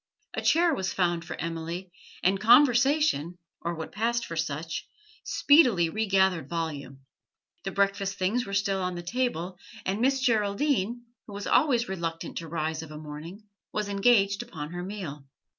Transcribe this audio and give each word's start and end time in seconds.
A 0.33 0.41
chair 0.41 0.73
was 0.73 0.91
found 0.91 1.23
for 1.23 1.39
Emily, 1.39 1.91
and 2.23 2.39
conversation, 2.39 3.37
or 3.61 3.75
what 3.75 3.91
passed 3.91 4.25
for 4.25 4.35
such, 4.35 4.87
speedily 5.23 5.91
regathered 5.91 6.49
volume. 6.49 7.01
The 7.65 7.71
breakfast 7.71 8.17
things 8.17 8.43
were 8.47 8.55
still 8.55 8.81
on 8.81 8.95
the 8.95 9.03
table, 9.03 9.59
and 9.85 10.01
Miss 10.01 10.19
Geraldine, 10.19 11.03
who 11.27 11.33
was 11.33 11.45
always 11.45 11.87
reluctant 11.87 12.39
to 12.39 12.47
rise 12.47 12.81
of 12.81 12.89
a 12.89 12.97
morning, 12.97 13.43
was 13.71 13.89
engaged 13.89 14.41
upon 14.41 14.71
her 14.71 14.81
meal. 14.81 15.23